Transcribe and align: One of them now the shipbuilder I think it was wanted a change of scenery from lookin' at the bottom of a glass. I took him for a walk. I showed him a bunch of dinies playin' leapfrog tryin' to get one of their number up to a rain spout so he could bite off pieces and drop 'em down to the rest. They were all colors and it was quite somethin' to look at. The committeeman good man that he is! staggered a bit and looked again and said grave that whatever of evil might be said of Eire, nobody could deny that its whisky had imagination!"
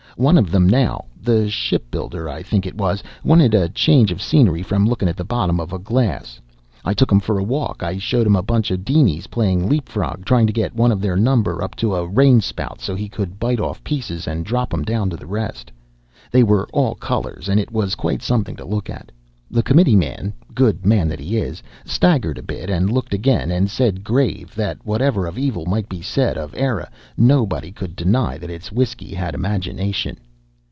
One 0.17 0.37
of 0.37 0.51
them 0.51 0.67
now 0.67 1.05
the 1.23 1.49
shipbuilder 1.49 2.27
I 2.27 2.43
think 2.43 2.67
it 2.67 2.75
was 2.75 3.01
wanted 3.23 3.53
a 3.55 3.69
change 3.69 4.11
of 4.11 4.21
scenery 4.21 4.61
from 4.61 4.85
lookin' 4.85 5.07
at 5.07 5.15
the 5.15 5.23
bottom 5.23 5.57
of 5.57 5.71
a 5.71 5.79
glass. 5.79 6.39
I 6.83 6.93
took 6.93 7.09
him 7.09 7.21
for 7.21 7.39
a 7.39 7.43
walk. 7.45 7.81
I 7.81 7.97
showed 7.97 8.27
him 8.27 8.35
a 8.35 8.43
bunch 8.43 8.71
of 8.71 8.83
dinies 8.83 9.27
playin' 9.27 9.69
leapfrog 9.69 10.25
tryin' 10.25 10.47
to 10.47 10.53
get 10.53 10.75
one 10.75 10.91
of 10.91 10.99
their 11.01 11.15
number 11.15 11.63
up 11.63 11.75
to 11.77 11.95
a 11.95 12.05
rain 12.05 12.41
spout 12.41 12.81
so 12.81 12.93
he 12.93 13.07
could 13.07 13.39
bite 13.39 13.61
off 13.61 13.81
pieces 13.85 14.27
and 14.27 14.43
drop 14.45 14.73
'em 14.73 14.83
down 14.83 15.09
to 15.11 15.15
the 15.15 15.25
rest. 15.25 15.71
They 16.29 16.43
were 16.43 16.67
all 16.73 16.95
colors 16.95 17.47
and 17.47 17.57
it 17.57 17.71
was 17.71 17.95
quite 17.95 18.21
somethin' 18.21 18.57
to 18.57 18.65
look 18.65 18.89
at. 18.89 19.13
The 19.53 19.63
committeeman 19.63 20.31
good 20.55 20.85
man 20.85 21.09
that 21.09 21.19
he 21.19 21.35
is! 21.37 21.61
staggered 21.85 22.37
a 22.37 22.41
bit 22.41 22.69
and 22.69 22.89
looked 22.91 23.13
again 23.13 23.51
and 23.51 23.69
said 23.69 24.01
grave 24.03 24.53
that 24.55 24.77
whatever 24.85 25.25
of 25.27 25.37
evil 25.37 25.65
might 25.65 25.87
be 25.89 26.01
said 26.01 26.37
of 26.37 26.55
Eire, 26.55 26.87
nobody 27.17 27.71
could 27.73 27.97
deny 27.97 28.37
that 28.37 28.49
its 28.49 28.71
whisky 28.71 29.13
had 29.13 29.33
imagination!" 29.35 30.17